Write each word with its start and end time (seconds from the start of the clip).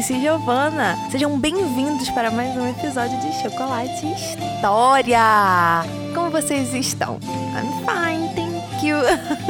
Is 0.00 0.06
Giovanna. 0.06 0.96
Sejam 1.10 1.38
bem-vindos 1.38 2.08
para 2.08 2.30
mais 2.30 2.56
um 2.56 2.66
episódio 2.70 3.20
de 3.20 3.34
Chocolate 3.42 4.06
História. 4.06 5.20
Como 6.14 6.30
vocês 6.30 6.72
estão? 6.72 7.20
I'm 7.20 7.70
fine, 7.84 8.34
thank 8.34 8.86
you. 8.86 8.96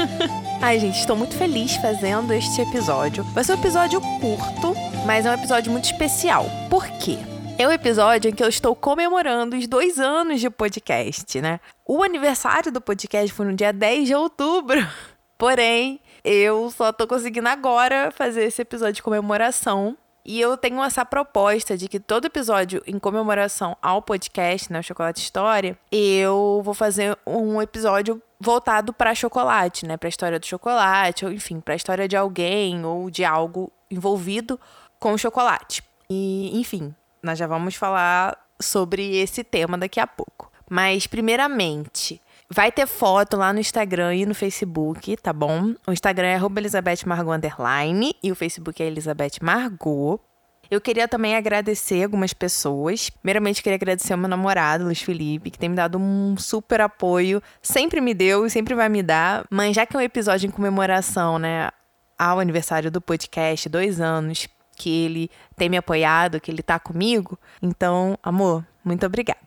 Ai, 0.61 0.81
gente, 0.81 0.99
estou 0.99 1.15
muito 1.15 1.37
feliz 1.37 1.77
fazendo 1.77 2.33
este 2.33 2.63
episódio. 2.63 3.23
Vai 3.33 3.45
ser 3.45 3.53
um 3.53 3.61
episódio 3.61 4.01
curto, 4.01 4.75
mas 5.07 5.25
é 5.25 5.31
um 5.31 5.35
episódio 5.35 5.71
muito 5.71 5.85
especial. 5.85 6.45
Por 6.69 6.85
quê? 6.99 7.17
É 7.57 7.69
o 7.69 7.71
episódio 7.71 8.29
em 8.29 8.35
que 8.35 8.43
eu 8.43 8.49
estou 8.49 8.75
comemorando 8.75 9.57
os 9.57 9.69
dois 9.69 10.01
anos 10.01 10.41
de 10.41 10.51
podcast, 10.51 11.41
né? 11.41 11.61
O 11.87 12.03
aniversário 12.03 12.73
do 12.73 12.81
podcast 12.81 13.33
foi 13.33 13.47
no 13.47 13.55
dia 13.55 13.73
10 13.73 14.09
de 14.09 14.17
outubro. 14.17 14.85
Porém, 15.39 16.01
eu 16.25 16.73
só 16.73 16.93
tô 16.93 17.07
conseguindo 17.07 17.49
agora 17.49 18.11
fazer 18.11 18.43
esse 18.43 18.61
episódio 18.63 18.95
de 18.95 19.03
comemoração. 19.05 19.97
E 20.25 20.41
eu 20.41 20.57
tenho 20.57 20.83
essa 20.83 21.05
proposta 21.05 21.77
de 21.77 21.89
que 21.89 21.99
todo 21.99 22.27
episódio 22.27 22.83
em 22.87 22.99
comemoração 22.99 23.77
ao 23.81 24.03
podcast, 24.03 24.73
né, 24.73 24.81
o 24.81 24.83
Chocolate 24.83 25.21
História, 25.21 25.79
eu 25.91 26.61
vou 26.65 26.75
fazer 26.75 27.19
um 27.27 27.61
episódio 27.61 28.21
voltado 28.39 28.93
para 28.93 29.15
chocolate, 29.15 29.87
né, 29.87 29.97
para 29.97 30.09
a 30.09 30.11
história 30.11 30.39
do 30.39 30.47
chocolate, 30.47 31.25
ou 31.25 31.33
enfim, 31.33 31.61
para 31.61 31.75
a 31.75 31.77
história 31.77 32.07
de 32.07 32.17
alguém 32.17 32.85
ou 32.85 33.11
de 33.11 33.25
algo 33.25 33.73
envolvido 33.91 34.59
com 34.99 35.13
o 35.13 35.19
chocolate. 35.19 35.83
E, 36.09 36.59
enfim, 36.59 36.95
nós 37.23 37.39
já 37.39 37.47
vamos 37.47 37.75
falar 37.75 38.37
sobre 38.61 39.17
esse 39.17 39.43
tema 39.43 39.79
daqui 39.79 40.01
a 40.01 40.07
pouco. 40.07 40.51
Mas 40.69 41.07
primeiramente, 41.07 42.21
Vai 42.53 42.73
ter 42.73 42.87
foto 42.87 43.37
lá 43.37 43.53
no 43.53 43.61
Instagram 43.61 44.15
e 44.17 44.27
no 44.27 44.35
Facebook, 44.35 45.17
tá 45.19 45.33
bom? 45.33 45.73
O 45.87 45.93
Instagram 45.93 46.27
é 46.27 46.41
Elizabeth 46.59 47.07
Margot 47.07 47.33
Underline 47.33 48.13
e 48.21 48.33
o 48.33 48.35
Facebook 48.35 48.83
é 48.83 48.87
Elizabeth 48.87 49.39
Margot. 49.41 50.21
Eu 50.69 50.81
queria 50.81 51.07
também 51.07 51.37
agradecer 51.37 52.03
algumas 52.03 52.33
pessoas. 52.33 53.09
Primeiramente, 53.09 53.63
queria 53.63 53.77
agradecer 53.77 54.13
ao 54.13 54.19
meu 54.19 54.29
namorado, 54.29 54.85
Luiz 54.85 55.01
Felipe, 55.01 55.51
que 55.51 55.59
tem 55.59 55.69
me 55.69 55.77
dado 55.77 55.97
um 55.97 56.37
super 56.37 56.81
apoio. 56.81 57.41
Sempre 57.63 58.01
me 58.01 58.15
deu 58.15 58.45
e 58.45 58.51
sempre 58.51 58.75
vai 58.75 58.89
me 58.89 59.03
dar. 59.03 59.45
Mas 59.49 59.77
já 59.77 59.87
que 59.87 59.97
é 59.97 59.99
um 59.99 60.03
episódio 60.03 60.49
em 60.49 60.51
comemoração, 60.51 61.39
né, 61.39 61.71
ao 62.19 62.41
aniversário 62.41 62.91
do 62.91 63.01
podcast, 63.01 63.69
dois 63.69 64.01
anos, 64.01 64.49
que 64.77 65.05
ele 65.05 65.31
tem 65.57 65.69
me 65.69 65.77
apoiado, 65.77 66.41
que 66.41 66.51
ele 66.51 66.63
tá 66.63 66.81
comigo. 66.81 67.39
Então, 67.63 68.19
amor, 68.23 68.67
muito 68.85 69.07
obrigada. 69.07 69.41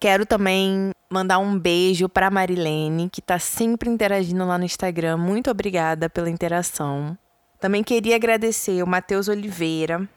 Quero 0.00 0.24
também 0.24 0.92
mandar 1.10 1.38
um 1.38 1.58
beijo 1.58 2.08
para 2.08 2.30
Marilene, 2.30 3.08
que 3.08 3.20
está 3.20 3.38
sempre 3.38 3.88
interagindo 3.88 4.46
lá 4.46 4.58
no 4.58 4.64
Instagram. 4.64 5.16
Muito 5.16 5.50
obrigada 5.50 6.10
pela 6.10 6.30
interação. 6.30 7.16
Também 7.58 7.82
queria 7.82 8.16
agradecer 8.16 8.82
o 8.82 8.86
Matheus 8.86 9.26
Oliveira, 9.28 10.08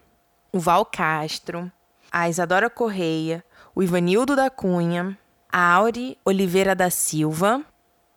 o 0.52 0.60
Val 0.60 0.86
Castro, 0.86 1.72
a 2.12 2.30
Isadora 2.30 2.70
Correia, 2.70 3.44
o 3.74 3.82
Ivanildo 3.82 4.36
da 4.36 4.50
Cunha, 4.50 5.18
a 5.52 5.74
Auri 5.74 6.18
Oliveira 6.26 6.76
da 6.76 6.90
Silva, 6.90 7.64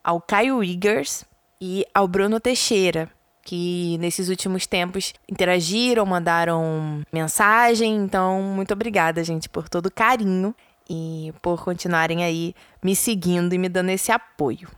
ao 0.03 0.21
Caio 0.21 0.59
Wiggers 0.59 1.25
e 1.61 1.87
ao 1.95 2.07
Bruno 2.07 2.41
Teixeira, 2.41 3.09
que 3.43 3.97
nesses 3.99 4.29
últimos 4.29 4.67
tempos 4.67 5.15
interagiram, 5.29 6.05
mandaram 6.05 7.03
mensagem. 7.13 7.95
Então, 7.97 8.43
muito 8.43 8.73
obrigada, 8.73 9.23
gente, 9.23 9.49
por 9.49 9.69
todo 9.69 9.87
o 9.87 9.93
carinho 9.93 10.55
e 10.89 11.33
por 11.41 11.65
continuarem 11.65 12.25
aí 12.25 12.55
me 12.83 12.95
seguindo 12.95 13.53
e 13.53 13.59
me 13.59 13.69
dando 13.69 13.91
esse 13.91 14.13
apoio. 14.13 14.71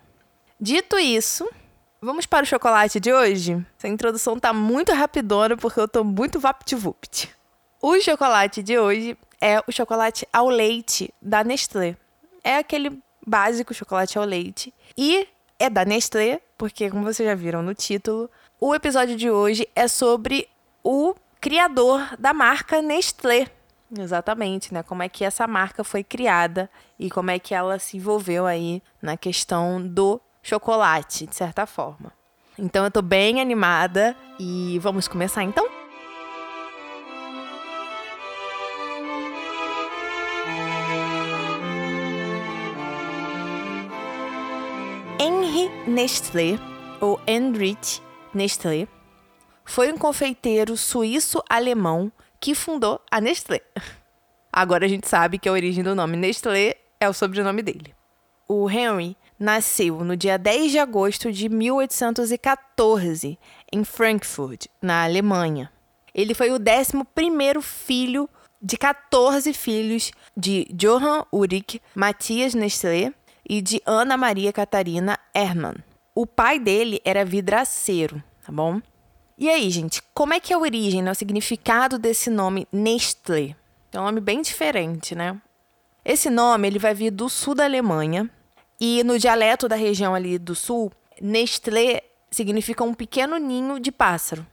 Dito 0.60 0.98
isso, 0.98 1.48
vamos 2.00 2.26
para 2.26 2.44
o 2.44 2.46
chocolate 2.46 2.98
de 2.98 3.12
hoje? 3.12 3.64
Essa 3.78 3.88
introdução 3.88 4.38
tá 4.38 4.52
muito 4.52 4.92
rapidona 4.92 5.56
porque 5.56 5.80
eu 5.80 5.88
tô 5.88 6.02
muito 6.02 6.40
vapt-vupt. 6.40 7.34
O 7.80 8.00
chocolate 8.00 8.62
de 8.62 8.78
hoje 8.78 9.16
é 9.40 9.60
o 9.66 9.72
chocolate 9.72 10.26
ao 10.32 10.48
leite 10.48 11.12
da 11.20 11.44
Nestlé. 11.44 11.96
É 12.42 12.56
aquele 12.56 12.98
básico 13.26 13.74
chocolate 13.74 14.16
ao 14.18 14.24
leite. 14.24 14.72
E 14.96 15.28
é 15.58 15.68
da 15.68 15.84
Nestlé, 15.84 16.40
porque, 16.56 16.90
como 16.90 17.04
vocês 17.04 17.28
já 17.28 17.34
viram 17.34 17.62
no 17.62 17.74
título, 17.74 18.30
o 18.60 18.74
episódio 18.74 19.16
de 19.16 19.30
hoje 19.30 19.68
é 19.74 19.88
sobre 19.88 20.48
o 20.82 21.14
criador 21.40 22.16
da 22.18 22.32
marca 22.32 22.80
Nestlé. 22.80 23.48
Exatamente, 23.94 24.74
né? 24.74 24.82
Como 24.82 25.02
é 25.02 25.08
que 25.08 25.24
essa 25.24 25.46
marca 25.46 25.84
foi 25.84 26.02
criada 26.02 26.68
e 26.98 27.08
como 27.10 27.30
é 27.30 27.38
que 27.38 27.54
ela 27.54 27.78
se 27.78 27.96
envolveu 27.96 28.46
aí 28.46 28.82
na 29.00 29.16
questão 29.16 29.86
do 29.86 30.20
chocolate, 30.42 31.26
de 31.26 31.34
certa 31.34 31.66
forma. 31.66 32.12
Então 32.58 32.84
eu 32.84 32.90
tô 32.90 33.02
bem 33.02 33.40
animada 33.40 34.16
e 34.38 34.78
vamos 34.80 35.06
começar 35.06 35.42
então? 35.42 35.68
Henri 45.18 45.68
Nestlé, 45.86 46.58
ou 47.00 47.20
Heinrich 47.26 48.00
Nestlé, 48.32 48.88
foi 49.64 49.92
um 49.92 49.98
confeiteiro 49.98 50.76
suíço-alemão 50.76 52.12
que 52.40 52.54
fundou 52.54 53.00
a 53.10 53.20
Nestlé. 53.20 53.60
Agora 54.52 54.86
a 54.86 54.88
gente 54.88 55.08
sabe 55.08 55.38
que 55.38 55.48
a 55.48 55.52
origem 55.52 55.84
do 55.84 55.94
nome 55.94 56.16
Nestlé 56.16 56.76
é 56.98 57.08
o 57.08 57.12
sobrenome 57.12 57.62
dele. 57.62 57.94
O 58.48 58.70
Henry 58.70 59.16
nasceu 59.38 60.04
no 60.04 60.16
dia 60.16 60.38
10 60.38 60.70
de 60.70 60.78
agosto 60.78 61.32
de 61.32 61.48
1814 61.48 63.38
em 63.72 63.84
Frankfurt, 63.84 64.66
na 64.80 65.04
Alemanha. 65.04 65.70
Ele 66.14 66.32
foi 66.32 66.50
o 66.50 66.56
11 66.56 67.62
filho 67.62 68.28
de 68.62 68.76
14 68.76 69.52
filhos 69.52 70.12
de 70.36 70.66
Johann 70.72 71.24
Ulrich 71.32 71.82
Matthias 71.94 72.54
Nestlé 72.54 73.12
e 73.48 73.60
de 73.60 73.82
Ana 73.84 74.16
Maria 74.16 74.52
Catarina 74.52 75.18
Hermann. 75.34 75.76
O 76.14 76.26
pai 76.26 76.58
dele 76.58 77.00
era 77.04 77.24
vidraceiro, 77.24 78.22
tá 78.44 78.50
bom? 78.50 78.80
E 79.38 79.50
aí, 79.50 79.68
gente, 79.68 80.02
como 80.14 80.32
é 80.32 80.40
que 80.40 80.52
é 80.52 80.56
a 80.56 80.58
origem, 80.58 81.02
né, 81.02 81.10
o 81.10 81.14
significado 81.14 81.98
desse 81.98 82.30
nome 82.30 82.66
Nestlé? 82.72 83.54
É 83.92 84.00
um 84.00 84.04
nome 84.04 84.20
bem 84.20 84.40
diferente, 84.40 85.14
né? 85.14 85.38
Esse 86.04 86.30
nome 86.30 86.68
ele 86.68 86.78
vai 86.78 86.94
vir 86.94 87.10
do 87.10 87.28
sul 87.28 87.54
da 87.54 87.64
Alemanha 87.64 88.30
e 88.80 89.02
no 89.04 89.18
dialeto 89.18 89.68
da 89.68 89.76
região 89.76 90.14
ali 90.14 90.38
do 90.38 90.54
sul, 90.54 90.92
Nestlé 91.20 92.02
significa 92.30 92.84
um 92.84 92.94
pequeno 92.94 93.38
ninho 93.38 93.80
de 93.80 93.90
pássaro. 93.92 94.46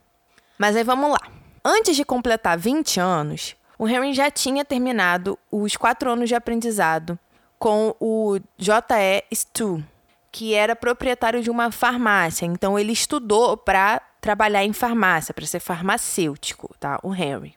Mas 0.58 0.76
aí 0.76 0.84
vamos 0.84 1.12
lá. 1.12 1.20
Antes 1.64 1.96
de 1.96 2.04
completar 2.04 2.58
20 2.58 3.00
anos, 3.00 3.56
o 3.78 3.88
Henry 3.88 4.14
já 4.14 4.30
tinha 4.30 4.66
terminado 4.66 5.38
os 5.52 5.78
quatro 5.78 6.10
anos 6.10 6.28
de 6.28 6.36
aprendizado 6.36 7.18
com 7.58 7.96
o 8.00 8.38
J.E. 8.58 9.24
Stu, 9.34 9.84
que 10.32 10.54
era 10.54 10.76
proprietário 10.76 11.42
de 11.42 11.50
uma 11.50 11.72
farmácia. 11.72 12.46
Então 12.46 12.78
ele 12.78 12.92
estudou 12.92 13.56
para 13.56 14.02
trabalhar 14.24 14.64
em 14.64 14.72
farmácia, 14.72 15.34
para 15.34 15.46
ser 15.46 15.60
farmacêutico, 15.60 16.74
tá? 16.80 16.98
O 17.04 17.14
Henry. 17.14 17.56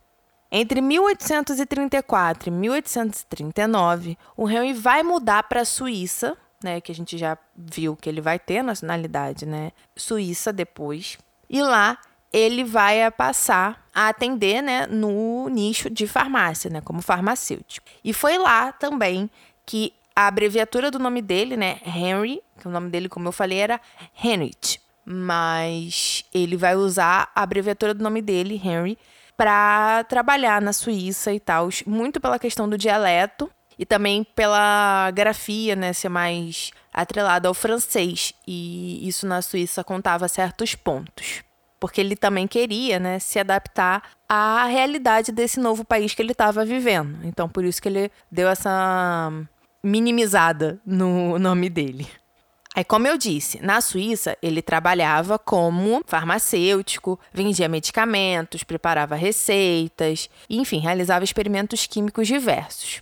Entre 0.51 0.81
1834 0.81 2.49
e 2.49 2.53
1839, 2.53 4.19
o 4.37 4.51
Henry 4.51 4.73
vai 4.73 5.05
mudar 5.05 5.45
para 5.45 5.61
a 5.61 5.65
Suíça, 5.65 6.37
né, 6.61 6.81
que 6.81 6.91
a 6.91 6.95
gente 6.95 7.17
já 7.17 7.39
viu 7.55 7.95
que 7.95 8.09
ele 8.09 8.21
vai 8.21 8.37
ter 8.41 8.63
nacionalidade, 8.63 9.47
né, 9.47 9.71
Suíça 9.95 10.53
depois. 10.53 11.17
E 11.49 11.63
lá 11.63 11.99
ele 12.33 12.65
vai 12.65 13.09
passar 13.13 13.87
a 13.95 14.09
atender, 14.09 14.61
né, 14.61 14.87
no 14.87 15.49
nicho 15.49 15.89
de 15.89 16.09
farmácia, 16.09 16.69
né, 16.69 16.81
como 16.81 17.01
farmacêutico. 17.01 17.87
E 18.03 18.13
foi 18.13 18.39
lá 18.39 18.73
também 18.73 19.31
que 19.65 19.93
a 20.17 20.27
abreviatura 20.27 20.91
do 20.91 20.99
nome 20.99 21.23
dele, 21.23 21.57
né, 21.57 21.79
Henry, 21.87 22.43
que 22.59 22.67
o 22.67 22.71
nome 22.73 22.91
dele, 22.91 23.09
como 23.09 23.29
eu 23.29 23.33
falei, 23.33 23.59
era 23.59 23.81
Heinrich 24.21 24.81
mas 25.07 26.25
ele 26.35 26.57
vai 26.57 26.75
usar 26.75 27.31
a 27.33 27.45
abreviatura 27.45 27.95
do 27.95 28.03
nome 28.03 28.21
dele, 28.21 28.61
Henry, 28.63 28.99
para 29.37 30.03
trabalhar 30.05 30.61
na 30.61 30.73
Suíça 30.73 31.33
e 31.33 31.39
tal, 31.39 31.69
muito 31.87 32.21
pela 32.21 32.41
questão 32.41 32.69
do 32.69 32.77
dialeto 32.77 33.49
e 33.79 33.87
também 33.87 34.25
pela 34.25 35.11
grafia, 35.13 35.77
né, 35.77 35.93
ser 35.93 36.09
mais 36.09 36.73
atrelado 36.93 37.47
ao 37.47 37.55
francês. 37.55 38.33
E 38.47 39.07
isso 39.07 39.27
na 39.27 39.43
Suíça 39.43 39.85
contava 39.85 40.27
certos 40.27 40.75
pontos. 40.75 41.45
Porque 41.79 42.01
ele 42.01 42.17
também 42.17 42.49
queria, 42.49 42.99
né, 42.99 43.19
se 43.19 43.39
adaptar 43.39 44.03
à 44.29 44.65
realidade 44.65 45.31
desse 45.31 45.61
novo 45.61 45.85
país 45.85 46.15
que 46.15 46.23
ele 46.23 46.33
estava 46.33 46.65
vivendo. 46.65 47.19
Então, 47.23 47.49
por 47.49 47.65
isso 47.65 47.81
que 47.81 47.89
ele 47.89 48.11
deu 48.33 48.49
essa 48.49 49.31
minimizada 49.85 50.81
no 50.85 51.39
nome 51.39 51.69
dele. 51.69 52.09
Aí, 52.77 52.85
como 52.85 53.07
eu 53.07 53.17
disse, 53.17 53.59
na 53.63 53.81
Suíça 53.81 54.37
ele 54.43 54.61
trabalhava 54.61 55.39
como 55.39 56.03
farmacêutico, 56.07 57.19
vendia 57.33 57.71
medicamentos, 57.71 58.63
preparava 58.63 59.15
receitas, 59.15 60.29
enfim, 60.51 60.79
realizava 60.79 61.25
experimentos 61.25 61.87
químicos 61.87 62.29
diversos. 62.29 63.01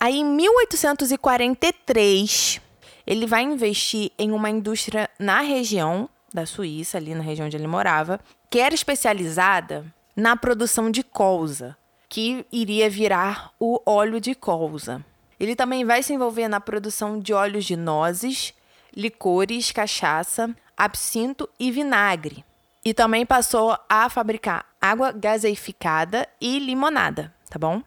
Aí, 0.00 0.16
em 0.16 0.24
1843, 0.24 2.60
ele 3.06 3.28
vai 3.28 3.44
investir 3.44 4.10
em 4.18 4.32
uma 4.32 4.50
indústria 4.50 5.08
na 5.20 5.40
região 5.40 6.08
da 6.34 6.44
Suíça, 6.44 6.98
ali 6.98 7.14
na 7.14 7.22
região 7.22 7.46
onde 7.46 7.56
ele 7.56 7.68
morava, 7.68 8.18
que 8.50 8.58
era 8.58 8.74
especializada 8.74 9.86
na 10.16 10.36
produção 10.36 10.90
de 10.90 11.04
colza, 11.04 11.76
que 12.08 12.44
iria 12.50 12.90
virar 12.90 13.52
o 13.60 13.80
óleo 13.86 14.20
de 14.20 14.34
colza. 14.34 15.00
Ele 15.38 15.54
também 15.54 15.84
vai 15.84 16.02
se 16.02 16.12
envolver 16.12 16.48
na 16.48 16.60
produção 16.60 17.20
de 17.20 17.32
óleos 17.32 17.64
de 17.64 17.76
nozes, 17.76 18.52
licores, 18.96 19.70
cachaça, 19.70 20.54
absinto 20.76 21.48
e 21.60 21.70
vinagre. 21.70 22.44
E 22.84 22.94
também 22.94 23.26
passou 23.26 23.76
a 23.88 24.08
fabricar 24.08 24.64
água 24.80 25.12
gaseificada 25.12 26.28
e 26.40 26.58
limonada, 26.58 27.34
tá 27.50 27.58
bom? 27.58 27.82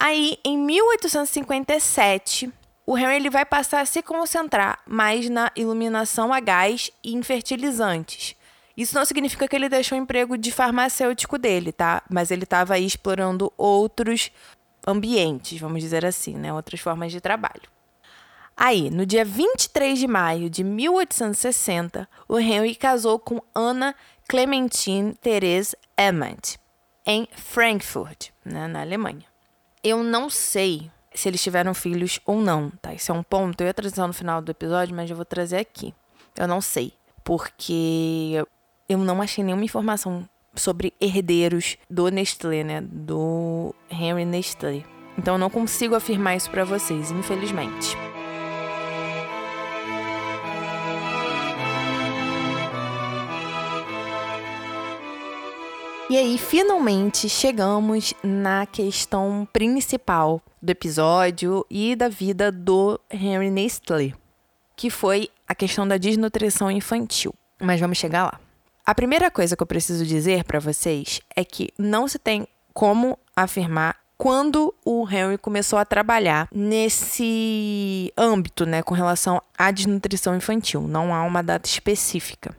Aí, 0.00 0.38
em 0.44 0.56
1857, 0.56 2.52
o 2.86 2.96
Henry 2.96 3.16
ele 3.16 3.30
vai 3.30 3.44
passar 3.44 3.80
a 3.80 3.84
se 3.84 4.02
concentrar 4.02 4.80
mais 4.86 5.28
na 5.28 5.52
iluminação 5.54 6.32
a 6.32 6.40
gás 6.40 6.90
e 7.04 7.14
em 7.14 7.22
fertilizantes. 7.22 8.34
Isso 8.76 8.94
não 8.94 9.04
significa 9.04 9.48
que 9.48 9.56
ele 9.56 9.68
deixou 9.68 9.98
o 9.98 10.00
emprego 10.00 10.38
de 10.38 10.52
farmacêutico 10.52 11.36
dele, 11.36 11.72
tá? 11.72 12.02
Mas 12.08 12.30
ele 12.30 12.44
estava 12.44 12.74
aí 12.74 12.86
explorando 12.86 13.52
outros 13.58 14.30
ambientes, 14.86 15.60
vamos 15.60 15.82
dizer 15.82 16.06
assim, 16.06 16.34
né? 16.34 16.52
Outras 16.52 16.80
formas 16.80 17.10
de 17.12 17.20
trabalho. 17.20 17.77
Aí, 18.60 18.90
no 18.90 19.06
dia 19.06 19.24
23 19.24 20.00
de 20.00 20.08
maio 20.08 20.50
de 20.50 20.64
1860, 20.64 22.08
o 22.28 22.40
Henry 22.40 22.74
casou 22.74 23.16
com 23.16 23.40
Anna 23.54 23.94
Clementine 24.28 25.14
Therese 25.14 25.76
Emmett, 25.96 26.58
em 27.06 27.28
Frankfurt, 27.36 28.30
né, 28.44 28.66
na 28.66 28.80
Alemanha. 28.80 29.24
Eu 29.84 30.02
não 30.02 30.28
sei 30.28 30.90
se 31.14 31.28
eles 31.28 31.40
tiveram 31.40 31.72
filhos 31.72 32.18
ou 32.26 32.40
não, 32.40 32.70
tá? 32.82 32.92
Isso 32.92 33.12
é 33.12 33.14
um 33.14 33.22
ponto. 33.22 33.60
Eu 33.60 33.68
ia 33.68 33.74
trazer 33.74 34.04
no 34.04 34.12
final 34.12 34.42
do 34.42 34.50
episódio, 34.50 34.92
mas 34.92 35.08
eu 35.08 35.14
vou 35.14 35.24
trazer 35.24 35.58
aqui. 35.58 35.94
Eu 36.36 36.48
não 36.48 36.60
sei. 36.60 36.92
Porque 37.22 38.44
eu 38.88 38.98
não 38.98 39.22
achei 39.22 39.44
nenhuma 39.44 39.64
informação 39.64 40.28
sobre 40.52 40.92
herdeiros 41.00 41.76
do 41.88 42.08
Nestlé, 42.08 42.64
né? 42.64 42.80
Do 42.80 43.72
Henry 43.88 44.24
Nestlé. 44.24 44.82
Então 45.16 45.34
eu 45.34 45.38
não 45.38 45.48
consigo 45.48 45.94
afirmar 45.94 46.36
isso 46.36 46.50
para 46.50 46.64
vocês, 46.64 47.12
infelizmente. 47.12 48.07
E 56.10 56.16
aí, 56.16 56.38
finalmente 56.38 57.28
chegamos 57.28 58.14
na 58.22 58.64
questão 58.64 59.46
principal 59.52 60.40
do 60.60 60.70
episódio 60.70 61.66
e 61.68 61.94
da 61.94 62.08
vida 62.08 62.50
do 62.50 62.98
Henry 63.10 63.50
Nestlé, 63.50 64.14
que 64.74 64.88
foi 64.88 65.28
a 65.46 65.54
questão 65.54 65.86
da 65.86 65.98
desnutrição 65.98 66.70
infantil. 66.70 67.34
Mas 67.60 67.78
vamos 67.78 67.98
chegar 67.98 68.24
lá. 68.24 68.40
A 68.86 68.94
primeira 68.94 69.30
coisa 69.30 69.54
que 69.54 69.62
eu 69.62 69.66
preciso 69.66 70.06
dizer 70.06 70.44
para 70.44 70.58
vocês 70.58 71.20
é 71.36 71.44
que 71.44 71.68
não 71.76 72.08
se 72.08 72.18
tem 72.18 72.48
como 72.72 73.18
afirmar 73.36 73.94
quando 74.16 74.74
o 74.86 75.06
Henry 75.06 75.36
começou 75.36 75.78
a 75.78 75.84
trabalhar 75.84 76.48
nesse 76.50 78.10
âmbito, 78.16 78.64
né, 78.64 78.82
com 78.82 78.94
relação 78.94 79.42
à 79.58 79.70
desnutrição 79.70 80.34
infantil. 80.34 80.88
Não 80.88 81.14
há 81.14 81.22
uma 81.22 81.42
data 81.42 81.68
específica. 81.68 82.56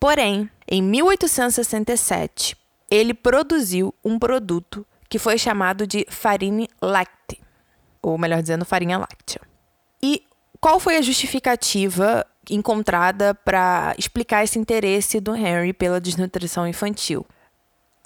Porém, 0.00 0.48
em 0.66 0.82
1867, 0.82 2.56
ele 2.90 3.14
produziu 3.14 3.94
um 4.04 4.18
produto 4.18 4.86
que 5.08 5.18
foi 5.18 5.38
chamado 5.38 5.86
de 5.86 6.06
farine 6.08 6.68
láctea, 6.80 7.38
ou 8.02 8.18
melhor 8.18 8.40
dizendo, 8.40 8.64
farinha 8.64 8.98
láctea. 8.98 9.40
E 10.02 10.22
qual 10.60 10.78
foi 10.78 10.96
a 10.96 11.02
justificativa 11.02 12.26
encontrada 12.50 13.34
para 13.34 13.94
explicar 13.98 14.44
esse 14.44 14.58
interesse 14.58 15.20
do 15.20 15.34
Henry 15.34 15.72
pela 15.72 16.00
desnutrição 16.00 16.66
infantil? 16.66 17.26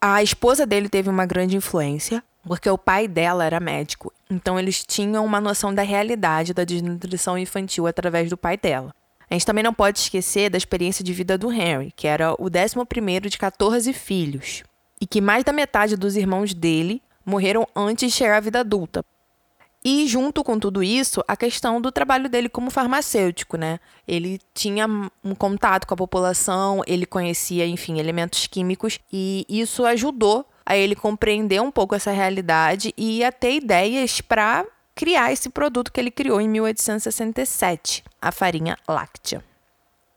A 0.00 0.22
esposa 0.22 0.66
dele 0.66 0.88
teve 0.88 1.10
uma 1.10 1.26
grande 1.26 1.56
influência, 1.56 2.22
porque 2.42 2.70
o 2.70 2.78
pai 2.78 3.06
dela 3.06 3.44
era 3.44 3.60
médico, 3.60 4.12
então 4.30 4.58
eles 4.58 4.82
tinham 4.82 5.24
uma 5.24 5.40
noção 5.40 5.74
da 5.74 5.82
realidade 5.82 6.54
da 6.54 6.64
desnutrição 6.64 7.36
infantil 7.36 7.86
através 7.86 8.30
do 8.30 8.36
pai 8.36 8.56
dela. 8.56 8.94
A 9.28 9.34
gente 9.34 9.46
também 9.46 9.62
não 9.62 9.74
pode 9.74 9.98
esquecer 9.98 10.50
da 10.50 10.58
experiência 10.58 11.04
de 11.04 11.12
vida 11.12 11.38
do 11.38 11.52
Henry, 11.52 11.92
que 11.94 12.08
era 12.08 12.32
o 12.32 12.46
11 12.46 13.28
de 13.28 13.38
14 13.38 13.92
filhos 13.92 14.64
e 15.00 15.06
que 15.06 15.20
mais 15.20 15.42
da 15.44 15.52
metade 15.52 15.96
dos 15.96 16.16
irmãos 16.16 16.52
dele 16.52 17.02
morreram 17.24 17.66
antes 17.74 18.12
de 18.12 18.16
chegar 18.16 18.36
à 18.36 18.40
vida 18.40 18.60
adulta. 18.60 19.04
E 19.82 20.06
junto 20.06 20.44
com 20.44 20.58
tudo 20.58 20.82
isso, 20.82 21.24
a 21.26 21.34
questão 21.34 21.80
do 21.80 21.90
trabalho 21.90 22.28
dele 22.28 22.50
como 22.50 22.70
farmacêutico, 22.70 23.56
né? 23.56 23.80
Ele 24.06 24.38
tinha 24.52 24.86
um 25.24 25.34
contato 25.34 25.86
com 25.86 25.94
a 25.94 25.96
população, 25.96 26.82
ele 26.86 27.06
conhecia, 27.06 27.66
enfim, 27.66 27.98
elementos 27.98 28.46
químicos 28.46 28.98
e 29.10 29.46
isso 29.48 29.86
ajudou 29.86 30.44
a 30.66 30.76
ele 30.76 30.94
compreender 30.94 31.62
um 31.62 31.70
pouco 31.70 31.94
essa 31.94 32.10
realidade 32.10 32.92
e 32.96 33.24
a 33.24 33.32
ter 33.32 33.54
ideias 33.54 34.20
para 34.20 34.66
criar 34.94 35.32
esse 35.32 35.48
produto 35.48 35.90
que 35.90 35.98
ele 35.98 36.10
criou 36.10 36.42
em 36.42 36.48
1867, 36.48 38.04
a 38.20 38.30
farinha 38.30 38.76
láctea. 38.86 39.42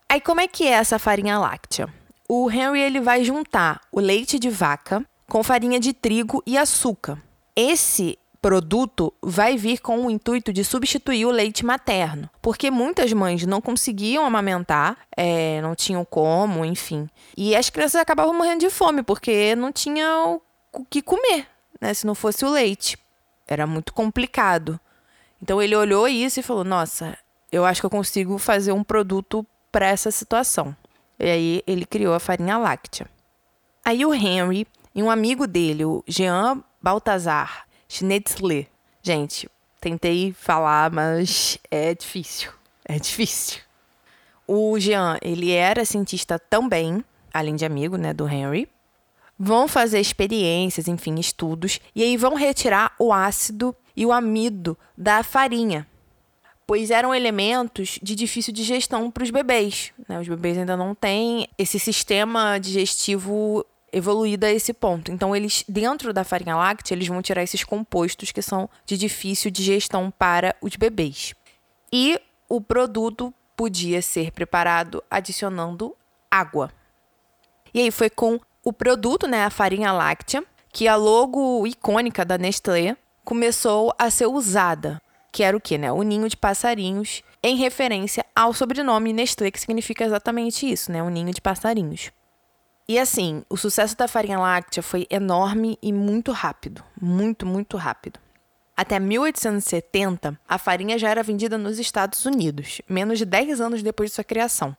Aí 0.06 0.20
como 0.20 0.42
é 0.42 0.46
que 0.46 0.64
é 0.64 0.72
essa 0.72 0.98
farinha 0.98 1.38
láctea? 1.38 1.88
O 2.36 2.50
Henry 2.50 2.80
ele 2.80 3.00
vai 3.00 3.22
juntar 3.22 3.80
o 3.92 4.00
leite 4.00 4.40
de 4.40 4.50
vaca 4.50 5.04
com 5.28 5.44
farinha 5.44 5.78
de 5.78 5.92
trigo 5.92 6.42
e 6.44 6.58
açúcar. 6.58 7.22
Esse 7.54 8.18
produto 8.42 9.14
vai 9.22 9.56
vir 9.56 9.80
com 9.80 10.04
o 10.04 10.10
intuito 10.10 10.52
de 10.52 10.64
substituir 10.64 11.24
o 11.26 11.30
leite 11.30 11.64
materno, 11.64 12.28
porque 12.42 12.72
muitas 12.72 13.12
mães 13.12 13.46
não 13.46 13.60
conseguiam 13.60 14.26
amamentar, 14.26 14.98
é, 15.16 15.60
não 15.62 15.76
tinham 15.76 16.04
como, 16.04 16.64
enfim. 16.64 17.08
E 17.36 17.54
as 17.54 17.70
crianças 17.70 18.00
acabavam 18.00 18.34
morrendo 18.34 18.60
de 18.60 18.70
fome, 18.70 19.04
porque 19.04 19.54
não 19.54 19.70
tinham 19.72 20.42
o 20.72 20.84
que 20.84 21.00
comer, 21.00 21.46
né, 21.80 21.94
se 21.94 22.04
não 22.04 22.16
fosse 22.16 22.44
o 22.44 22.50
leite. 22.50 22.98
Era 23.46 23.64
muito 23.64 23.94
complicado. 23.94 24.78
Então 25.40 25.62
ele 25.62 25.76
olhou 25.76 26.08
isso 26.08 26.40
e 26.40 26.42
falou: 26.42 26.64
Nossa, 26.64 27.16
eu 27.52 27.64
acho 27.64 27.80
que 27.80 27.86
eu 27.86 27.90
consigo 27.90 28.38
fazer 28.38 28.72
um 28.72 28.82
produto 28.82 29.46
para 29.70 29.86
essa 29.86 30.10
situação. 30.10 30.76
E 31.24 31.30
aí 31.30 31.62
ele 31.66 31.86
criou 31.86 32.12
a 32.12 32.20
farinha 32.20 32.58
láctea. 32.58 33.08
Aí 33.82 34.04
o 34.04 34.12
Henry 34.12 34.66
e 34.94 35.02
um 35.02 35.10
amigo 35.10 35.46
dele, 35.46 35.82
o 35.82 36.04
Jean 36.06 36.62
Baltazar 36.82 37.64
Schnetzler. 37.88 38.66
Gente, 39.02 39.48
tentei 39.80 40.34
falar, 40.34 40.90
mas 40.90 41.58
é 41.70 41.94
difícil. 41.94 42.52
É 42.84 42.98
difícil. 42.98 43.62
O 44.46 44.78
Jean, 44.78 45.16
ele 45.22 45.50
era 45.50 45.86
cientista 45.86 46.38
também, 46.38 47.02
além 47.32 47.56
de 47.56 47.64
amigo, 47.64 47.96
né, 47.96 48.12
do 48.12 48.28
Henry. 48.28 48.68
Vão 49.38 49.66
fazer 49.66 50.00
experiências, 50.00 50.88
enfim, 50.88 51.18
estudos, 51.18 51.80
e 51.94 52.02
aí 52.02 52.18
vão 52.18 52.34
retirar 52.34 52.94
o 52.98 53.14
ácido 53.14 53.74
e 53.96 54.04
o 54.04 54.12
amido 54.12 54.76
da 54.94 55.22
farinha 55.22 55.86
pois 56.66 56.90
eram 56.90 57.14
elementos 57.14 57.98
de 58.02 58.14
difícil 58.14 58.52
digestão 58.52 59.10
para 59.10 59.24
os 59.24 59.30
bebês. 59.30 59.92
Né? 60.08 60.18
Os 60.18 60.28
bebês 60.28 60.58
ainda 60.58 60.76
não 60.76 60.94
têm 60.94 61.48
esse 61.58 61.78
sistema 61.78 62.58
digestivo 62.58 63.64
evoluído 63.92 64.44
a 64.46 64.50
esse 64.50 64.72
ponto. 64.72 65.12
Então, 65.12 65.36
eles, 65.36 65.64
dentro 65.68 66.12
da 66.12 66.24
farinha 66.24 66.56
láctea, 66.56 66.94
eles 66.94 67.06
vão 67.06 67.22
tirar 67.22 67.42
esses 67.42 67.62
compostos 67.62 68.32
que 68.32 68.42
são 68.42 68.68
de 68.84 68.96
difícil 68.96 69.50
digestão 69.50 70.10
para 70.10 70.56
os 70.60 70.74
bebês. 70.74 71.34
E 71.92 72.20
o 72.48 72.60
produto 72.60 73.32
podia 73.56 74.02
ser 74.02 74.32
preparado 74.32 75.02
adicionando 75.08 75.94
água. 76.28 76.72
E 77.72 77.80
aí 77.80 77.90
foi 77.90 78.10
com 78.10 78.40
o 78.64 78.72
produto, 78.72 79.28
né, 79.28 79.44
a 79.44 79.50
farinha 79.50 79.92
láctea, 79.92 80.42
que 80.72 80.88
a 80.88 80.96
logo 80.96 81.64
icônica 81.66 82.24
da 82.24 82.36
Nestlé 82.36 82.96
começou 83.24 83.94
a 83.96 84.10
ser 84.10 84.26
usada 84.26 85.00
que 85.34 85.42
era 85.42 85.56
o 85.56 85.60
quê, 85.60 85.76
né? 85.76 85.90
O 85.90 86.02
ninho 86.02 86.28
de 86.28 86.36
passarinhos, 86.36 87.24
em 87.42 87.56
referência 87.56 88.24
ao 88.36 88.52
sobrenome 88.52 89.12
Nestlé, 89.12 89.50
que 89.50 89.58
significa 89.58 90.04
exatamente 90.04 90.70
isso, 90.70 90.92
né? 90.92 91.02
O 91.02 91.10
ninho 91.10 91.34
de 91.34 91.40
passarinhos. 91.40 92.12
E 92.88 93.00
assim, 93.00 93.42
o 93.50 93.56
sucesso 93.56 93.96
da 93.96 94.06
farinha 94.06 94.38
láctea 94.38 94.80
foi 94.80 95.08
enorme 95.10 95.76
e 95.82 95.92
muito 95.92 96.30
rápido, 96.30 96.84
muito, 97.00 97.44
muito 97.44 97.76
rápido. 97.76 98.20
Até 98.76 99.00
1870, 99.00 100.38
a 100.48 100.56
farinha 100.56 100.96
já 100.96 101.08
era 101.08 101.22
vendida 101.24 101.58
nos 101.58 101.80
Estados 101.80 102.24
Unidos, 102.24 102.80
menos 102.88 103.18
de 103.18 103.24
10 103.24 103.60
anos 103.60 103.82
depois 103.82 104.10
de 104.10 104.14
sua 104.14 104.24
criação. 104.24 104.76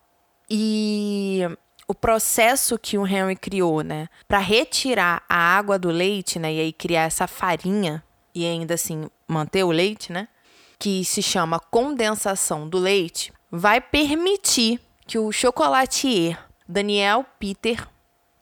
E 0.49 1.41
o 1.85 1.93
processo 1.93 2.79
que 2.79 2.97
o 2.97 3.05
Henry 3.05 3.35
criou, 3.35 3.81
né, 3.81 4.07
para 4.25 4.39
retirar 4.39 5.21
a 5.27 5.35
água 5.35 5.77
do 5.77 5.89
leite, 5.89 6.39
né, 6.39 6.53
e 6.53 6.59
aí 6.61 6.71
criar 6.71 7.03
essa 7.03 7.27
farinha 7.27 8.01
e 8.33 8.45
ainda 8.45 8.75
assim 8.75 9.09
manter 9.27 9.63
o 9.65 9.71
leite, 9.71 10.13
né, 10.13 10.29
que 10.77 11.05
se 11.05 11.21
chama 11.21 11.59
condensação 11.59 12.67
do 12.67 12.77
leite, 12.77 13.31
vai 13.51 13.79
permitir 13.79 14.79
que 15.07 15.17
o 15.17 15.31
chocolatier 15.31 16.37
Daniel 16.67 17.25
Peter 17.39 17.87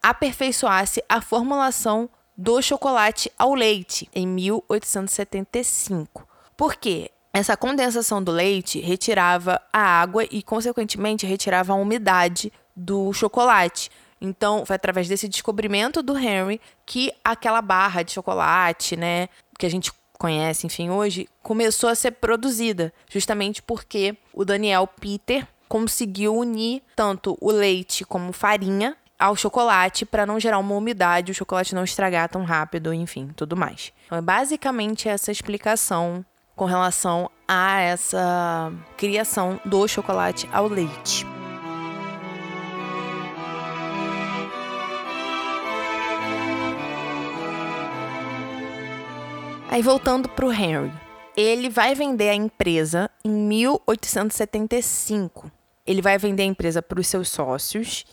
aperfeiçoasse 0.02 1.02
a 1.08 1.20
formulação 1.20 2.08
do 2.36 2.60
chocolate 2.60 3.30
ao 3.38 3.54
leite 3.54 4.08
em 4.14 4.26
1875. 4.26 6.26
Por 6.56 6.76
quê? 6.76 7.10
Essa 7.32 7.56
condensação 7.56 8.22
do 8.22 8.30
leite 8.30 8.78
retirava 8.80 9.60
a 9.72 9.80
água 9.80 10.24
e, 10.30 10.42
consequentemente, 10.42 11.26
retirava 11.26 11.72
a 11.72 11.76
umidade 11.76 12.52
do 12.76 13.12
chocolate. 13.12 13.90
Então, 14.20 14.64
foi 14.64 14.76
através 14.76 15.08
desse 15.08 15.28
descobrimento 15.28 16.02
do 16.02 16.16
Henry 16.16 16.60
que 16.86 17.12
aquela 17.24 17.60
barra 17.60 18.02
de 18.02 18.12
chocolate, 18.12 18.96
né, 18.96 19.28
que 19.58 19.66
a 19.66 19.68
gente 19.68 19.92
conhece, 20.18 20.66
enfim, 20.66 20.90
hoje, 20.90 21.28
começou 21.42 21.88
a 21.88 21.94
ser 21.94 22.12
produzida, 22.12 22.92
justamente 23.10 23.62
porque 23.62 24.16
o 24.32 24.44
Daniel 24.44 24.86
Peter 24.86 25.46
conseguiu 25.68 26.36
unir 26.36 26.82
tanto 26.94 27.36
o 27.40 27.50
leite 27.50 28.04
como 28.04 28.32
farinha 28.32 28.96
ao 29.18 29.36
chocolate 29.36 30.04
para 30.04 30.26
não 30.26 30.38
gerar 30.38 30.58
uma 30.58 30.74
umidade, 30.74 31.32
o 31.32 31.34
chocolate 31.34 31.74
não 31.74 31.84
estragar 31.84 32.28
tão 32.28 32.44
rápido, 32.44 32.92
enfim, 32.92 33.30
tudo 33.34 33.56
mais. 33.56 33.92
Então, 34.06 34.18
é 34.18 34.22
basicamente 34.22 35.08
essa 35.08 35.32
explicação 35.32 36.24
com 36.54 36.64
relação 36.64 37.30
a 37.48 37.80
essa 37.80 38.72
criação 38.96 39.60
do 39.64 39.86
chocolate 39.88 40.48
ao 40.52 40.68
leite. 40.68 41.33
Aí 49.74 49.82
voltando 49.82 50.28
para 50.28 50.46
o 50.46 50.52
Henry, 50.52 50.92
ele 51.36 51.68
vai 51.68 51.96
vender 51.96 52.28
a 52.28 52.34
empresa 52.34 53.10
em 53.24 53.28
1875. 53.28 55.50
Ele 55.84 56.00
vai 56.00 56.16
vender 56.16 56.44
a 56.44 56.46
empresa 56.46 56.80
para 56.80 57.00
os 57.00 57.08
seus 57.08 57.28
sócios 57.28 58.04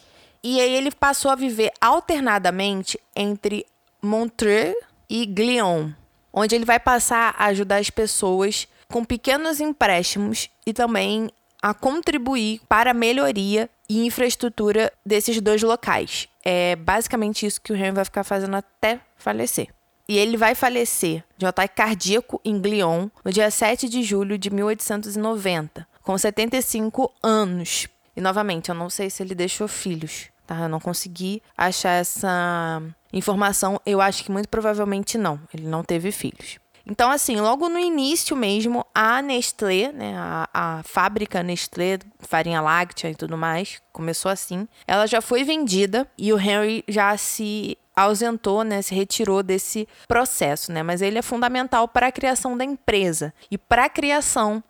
e 0.43 0.59
aí 0.59 0.75
ele 0.75 0.89
passou 0.89 1.29
a 1.29 1.35
viver 1.35 1.71
alternadamente 1.79 2.99
entre 3.15 3.63
Montreux 4.01 4.75
e 5.07 5.23
Glion, 5.27 5.91
onde 6.33 6.55
ele 6.55 6.65
vai 6.65 6.79
passar 6.79 7.35
a 7.37 7.45
ajudar 7.45 7.77
as 7.77 7.91
pessoas 7.91 8.67
com 8.87 9.05
pequenos 9.05 9.59
empréstimos 9.59 10.49
e 10.65 10.73
também 10.73 11.29
a 11.61 11.75
contribuir 11.75 12.59
para 12.67 12.89
a 12.89 12.95
melhoria 12.95 13.69
e 13.87 14.03
infraestrutura 14.03 14.91
desses 15.05 15.39
dois 15.39 15.61
locais. 15.61 16.27
É 16.43 16.75
basicamente 16.75 17.45
isso 17.45 17.61
que 17.61 17.71
o 17.71 17.75
Henry 17.75 17.91
vai 17.91 18.05
ficar 18.05 18.23
fazendo 18.23 18.55
até 18.55 18.99
falecer. 19.15 19.69
E 20.11 20.17
ele 20.17 20.35
vai 20.35 20.53
falecer 20.53 21.23
de 21.37 21.45
um 21.45 21.47
ataque 21.47 21.73
cardíaco 21.73 22.41
em 22.43 22.59
Glion 22.59 23.07
no 23.23 23.31
dia 23.31 23.49
7 23.49 23.87
de 23.87 24.03
julho 24.03 24.37
de 24.37 24.49
1890, 24.49 25.87
com 26.03 26.17
75 26.17 27.09
anos. 27.23 27.87
E 28.13 28.19
novamente, 28.19 28.67
eu 28.67 28.75
não 28.75 28.89
sei 28.89 29.09
se 29.09 29.23
ele 29.23 29.33
deixou 29.33 29.69
filhos, 29.69 30.25
tá? 30.45 30.63
Eu 30.63 30.67
não 30.67 30.81
consegui 30.81 31.41
achar 31.55 31.91
essa 31.91 32.83
informação. 33.13 33.79
Eu 33.85 34.01
acho 34.01 34.25
que 34.25 34.31
muito 34.33 34.49
provavelmente 34.49 35.17
não. 35.17 35.39
Ele 35.53 35.65
não 35.65 35.81
teve 35.81 36.11
filhos. 36.11 36.59
Então, 36.91 37.09
assim, 37.09 37.37
logo 37.37 37.69
no 37.69 37.79
início 37.79 38.35
mesmo, 38.35 38.85
a 38.93 39.21
Nestlé, 39.21 39.93
né, 39.93 40.13
a, 40.17 40.49
a 40.53 40.83
fábrica 40.83 41.41
Nestlé, 41.41 41.99
farinha 42.19 42.59
láctea 42.59 43.09
e 43.09 43.15
tudo 43.15 43.37
mais, 43.37 43.81
começou 43.93 44.29
assim. 44.29 44.67
Ela 44.85 45.07
já 45.07 45.21
foi 45.21 45.45
vendida 45.45 46.05
e 46.17 46.33
o 46.33 46.37
Henry 46.37 46.83
já 46.89 47.15
se 47.15 47.77
ausentou, 47.95 48.65
né, 48.65 48.81
se 48.81 48.93
retirou 48.93 49.41
desse 49.41 49.87
processo, 50.05 50.69
né? 50.73 50.83
Mas 50.83 51.01
ele 51.01 51.17
é 51.17 51.21
fundamental 51.21 51.87
para 51.87 52.07
a 52.07 52.11
criação 52.11 52.57
da 52.57 52.65
empresa 52.65 53.33
e 53.49 53.57
para 53.57 53.85
a 53.85 53.89
criação 53.89 54.61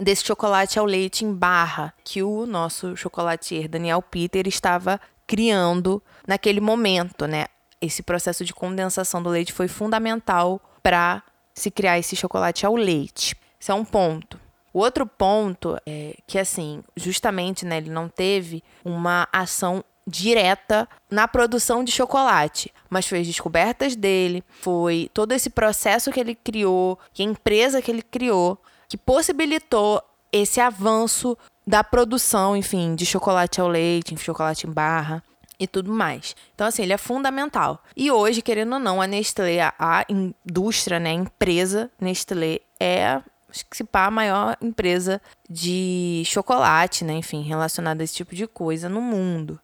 desse 0.00 0.24
chocolate 0.24 0.80
ao 0.80 0.84
leite 0.84 1.24
em 1.24 1.32
barra 1.32 1.94
que 2.02 2.24
o 2.24 2.44
nosso 2.44 2.96
chocolatier 2.96 3.68
Daniel 3.68 4.02
Peter 4.02 4.48
estava 4.48 5.00
criando 5.28 6.02
naquele 6.26 6.60
momento, 6.60 7.24
né? 7.28 7.46
Esse 7.80 8.02
processo 8.02 8.44
de 8.44 8.52
condensação 8.52 9.22
do 9.22 9.30
leite 9.30 9.52
foi 9.52 9.68
fundamental 9.68 10.60
para 10.82 11.22
se 11.58 11.70
criar 11.70 11.98
esse 11.98 12.16
chocolate 12.16 12.64
ao 12.64 12.74
leite. 12.74 13.36
Esse 13.60 13.70
é 13.70 13.74
um 13.74 13.84
ponto. 13.84 14.40
O 14.72 14.80
outro 14.80 15.06
ponto 15.06 15.76
é 15.86 16.16
que, 16.26 16.38
assim, 16.38 16.82
justamente, 16.96 17.64
né, 17.64 17.78
ele 17.78 17.90
não 17.90 18.08
teve 18.08 18.62
uma 18.84 19.28
ação 19.32 19.84
direta 20.06 20.88
na 21.10 21.28
produção 21.28 21.84
de 21.84 21.92
chocolate, 21.92 22.72
mas 22.88 23.06
foi 23.06 23.20
as 23.20 23.26
descobertas 23.26 23.94
dele, 23.94 24.42
foi 24.48 25.10
todo 25.12 25.32
esse 25.32 25.50
processo 25.50 26.10
que 26.10 26.18
ele 26.18 26.34
criou, 26.34 26.98
que 27.12 27.22
a 27.22 27.26
empresa 27.26 27.82
que 27.82 27.90
ele 27.90 28.02
criou, 28.02 28.58
que 28.88 28.96
possibilitou 28.96 30.02
esse 30.32 30.60
avanço 30.60 31.36
da 31.66 31.84
produção, 31.84 32.56
enfim, 32.56 32.94
de 32.94 33.04
chocolate 33.04 33.60
ao 33.60 33.68
leite, 33.68 34.16
chocolate 34.16 34.66
em 34.66 34.70
barra 34.70 35.22
e 35.58 35.66
tudo 35.66 35.92
mais. 35.92 36.36
Então, 36.54 36.66
assim, 36.66 36.82
ele 36.82 36.92
é 36.92 36.98
fundamental. 36.98 37.82
E 37.96 38.10
hoje, 38.10 38.42
querendo 38.42 38.74
ou 38.74 38.78
não, 38.78 39.00
a 39.00 39.06
Nestlé, 39.06 39.60
a 39.78 40.04
indústria, 40.08 41.00
né, 41.00 41.10
a 41.10 41.14
empresa 41.14 41.90
Nestlé 42.00 42.60
é 42.78 43.20
acho 43.50 43.64
que 43.64 43.78
se 43.78 43.82
pá, 43.82 44.04
a 44.04 44.10
maior 44.10 44.58
empresa 44.60 45.22
de 45.48 46.22
chocolate, 46.26 47.02
né, 47.02 47.14
enfim, 47.14 47.42
relacionada 47.42 48.02
a 48.02 48.04
esse 48.04 48.14
tipo 48.14 48.34
de 48.34 48.46
coisa 48.46 48.90
no 48.90 49.00
mundo 49.00 49.58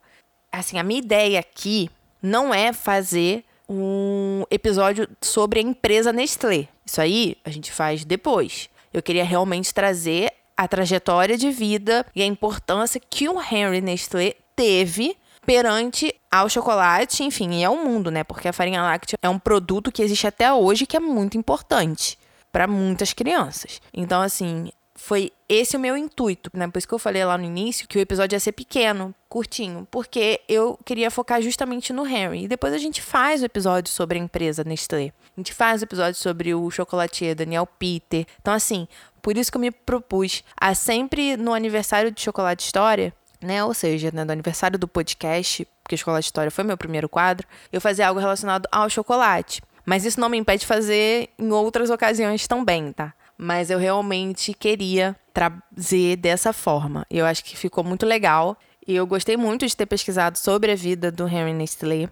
assim, 0.59 0.79
a 0.79 0.83
minha 0.83 1.01
ideia 1.01 1.41
aqui 1.41 1.91
não 2.23 2.55
é 2.55 2.73
fazer 2.73 3.45
um 3.69 4.45
episódio 4.51 5.09
sobre 5.21 5.59
a 5.59 5.63
empresa 5.63 6.13
Nestlé. 6.13 6.69
Isso 6.85 7.01
aí 7.01 7.37
a 7.45 7.51
gente 7.51 7.73
faz 7.73 8.05
depois. 8.05 8.69
Eu 8.93 9.03
queria 9.03 9.25
realmente 9.25 9.75
trazer 9.75 10.33
a 10.57 10.69
trajetória 10.69 11.37
de 11.37 11.51
vida 11.51 12.07
e 12.15 12.23
a 12.23 12.27
importância 12.27 13.01
que 13.01 13.29
o 13.29 13.41
Henry 13.41 13.81
Nestlé 13.81 14.35
teve 14.55 15.17
perante 15.45 16.15
ao 16.31 16.49
chocolate, 16.49 17.23
enfim, 17.23 17.61
e 17.61 17.65
ao 17.65 17.77
mundo, 17.77 18.11
né? 18.11 18.25
Porque 18.25 18.49
a 18.49 18.53
farinha 18.53 18.83
láctea 18.83 19.19
é 19.23 19.29
um 19.29 19.39
produto 19.39 19.93
que 19.93 20.03
existe 20.03 20.27
até 20.27 20.53
hoje 20.53 20.87
que 20.87 20.97
é 20.97 21.01
muito 21.01 21.39
importante 21.39 22.19
para 22.51 22.67
muitas 22.67 23.13
crianças. 23.13 23.81
Então, 23.93 24.21
assim, 24.23 24.71
foi 24.95 25.33
esse 25.49 25.77
o 25.77 25.81
meu 25.81 25.97
intuito, 25.97 26.51
né? 26.55 26.69
Por 26.69 26.79
isso 26.79 26.87
que 26.87 26.95
eu 26.95 26.99
falei 26.99 27.25
lá 27.25 27.37
no 27.37 27.45
início 27.45 27.87
que 27.89 27.99
o 27.99 28.01
episódio 28.01 28.37
ia 28.37 28.41
ser 28.41 28.53
pequeno, 28.53 29.15
curtinho, 29.29 29.87
porque 29.91 30.41
eu 30.49 30.79
queria 30.85 31.11
focar 31.11 31.43
justamente 31.43 31.93
no 31.93 32.05
Harry. 32.05 32.45
E 32.45 32.49
depois 32.49 32.73
a 32.73 32.79
gente 32.79 33.03
faz 33.03 33.43
o 33.43 33.45
episódio 33.45 33.93
sobre 33.93 34.19
a 34.19 34.23
empresa 34.23 34.63
Nestlé. 34.65 35.13
A 35.37 35.41
gente 35.41 35.53
faz 35.53 35.83
o 35.83 35.85
episódio 35.85 36.21
sobre 36.21 36.55
o 36.55 36.71
chocolatier 36.71 37.35
Daniel 37.35 37.67
Peter. 37.67 38.25
Então, 38.41 38.55
assim, 38.55 38.87
por 39.21 39.37
isso 39.37 39.51
que 39.51 39.57
eu 39.57 39.61
me 39.61 39.71
propus 39.71 40.45
a 40.57 40.75
sempre 40.75 41.37
no 41.37 41.53
aniversário 41.53 42.13
de 42.13 42.21
Chocolate 42.21 42.65
História, 42.65 43.13
né? 43.45 43.63
Ou 43.65 43.75
seja, 43.75 44.11
né, 44.13 44.25
do 44.25 44.33
aniversário 44.33 44.79
do 44.79 44.89
podcast, 44.89 45.67
porque 45.83 45.97
Chocolate 45.97 46.27
História 46.27 46.51
foi 46.51 46.65
meu 46.65 46.77
primeiro 46.77 47.09
quadro, 47.09 47.47
eu 47.73 47.81
fazer 47.81 48.03
algo 48.03 48.19
relacionado 48.19 48.67
ao 48.73 48.89
chocolate. 48.91 49.63
Mas 49.85 50.05
isso 50.05 50.19
não 50.19 50.29
me 50.29 50.39
impede 50.39 50.61
de 50.61 50.67
fazer 50.67 51.29
em 51.39 51.53
outras 51.53 51.91
ocasiões 51.91 52.47
também, 52.47 52.93
tá? 52.93 53.13
mas 53.37 53.71
eu 53.71 53.79
realmente 53.79 54.55
queria 54.55 55.17
trazer 55.33 56.17
dessa 56.17 56.53
forma. 56.53 57.07
Eu 57.11 57.27
acho 57.27 57.45
que 57.45 57.57
ficou 57.57 57.83
muito 57.83 58.07
legal 58.07 58.57
e 58.87 58.95
eu 58.95 59.07
gostei 59.07 59.37
muito 59.37 59.67
de 59.67 59.77
ter 59.77 59.87
pesquisado 59.87 60.39
sobre 60.39 60.73
a 60.73 60.77
vida 60.77 61.11
do 61.11 61.27
Henry 61.27 61.53
Nestlé. 61.53 62.09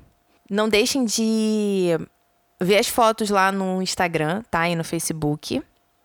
Não 0.50 0.68
deixem 0.68 1.04
de 1.04 1.98
ver 2.60 2.78
as 2.78 2.88
fotos 2.88 3.30
lá 3.30 3.52
no 3.52 3.80
Instagram, 3.80 4.42
tá? 4.50 4.68
E 4.68 4.74
no 4.74 4.84
Facebook. 4.84 5.62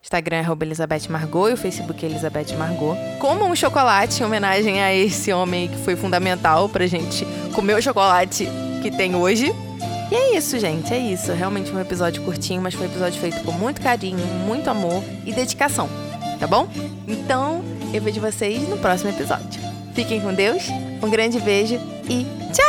Instagram 0.08 0.38
é 0.38 0.64
Elizabeth 0.64 1.10
Margot 1.10 1.50
e 1.50 1.54
o 1.54 1.58
Facebook 1.58 2.06
é 2.06 2.10
Elizabeth 2.10 2.56
Margot. 2.58 2.96
Como 3.20 3.46
um 3.46 3.54
chocolate 3.54 4.22
em 4.22 4.26
homenagem 4.26 4.82
a 4.82 4.94
esse 4.96 5.34
homem 5.34 5.68
que 5.68 5.76
foi 5.84 5.98
fundamental 5.98 6.70
pra 6.70 6.88
gente 6.88 7.26
comer 7.54 7.76
o 7.76 7.82
chocolate 7.82 8.48
que 8.82 8.90
tem 8.90 9.16
hoje. 9.16 9.54
E 10.10 10.16
é 10.16 10.38
isso, 10.38 10.58
gente, 10.58 10.94
é 10.94 10.98
isso. 10.98 11.34
Realmente 11.34 11.74
um 11.74 11.82
episódio 11.82 12.24
curtinho, 12.24 12.62
mas 12.62 12.74
foi 12.74 12.88
um 12.88 12.90
episódio 12.90 13.20
feito 13.20 13.44
com 13.44 13.52
muito 13.52 13.82
carinho, 13.82 14.26
muito 14.46 14.70
amor 14.70 15.04
e 15.26 15.34
dedicação, 15.34 15.90
tá 16.40 16.48
bom? 16.48 16.70
Então, 17.06 17.62
eu 17.94 18.02
vejo 18.02 18.22
vocês 18.22 18.66
no 18.70 18.78
próximo 18.78 19.10
episódio. 19.10 19.60
Fiquem 19.94 20.22
com 20.22 20.34
Deus, 20.34 20.70
um 21.04 21.10
grande 21.10 21.38
beijo 21.42 21.76
e 22.10 22.26
tchau! 22.54 22.67